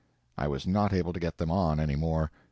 I 0.35 0.47
was 0.47 0.65
not 0.65 0.93
able 0.93 1.13
to 1.13 1.19
get 1.19 1.37
them 1.37 1.51
on 1.51 1.79
any 1.79 1.95
more. 1.95 2.31